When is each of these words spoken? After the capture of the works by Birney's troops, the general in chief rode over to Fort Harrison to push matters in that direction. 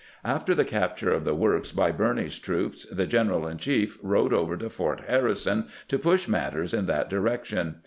After 0.25 0.55
the 0.55 0.65
capture 0.65 1.13
of 1.13 1.25
the 1.25 1.35
works 1.35 1.71
by 1.71 1.91
Birney's 1.91 2.39
troops, 2.39 2.85
the 2.85 3.05
general 3.05 3.45
in 3.47 3.59
chief 3.59 3.99
rode 4.01 4.33
over 4.33 4.57
to 4.57 4.67
Fort 4.67 5.01
Harrison 5.07 5.67
to 5.89 5.99
push 5.99 6.27
matters 6.27 6.73
in 6.73 6.87
that 6.87 7.07
direction. 7.07 7.75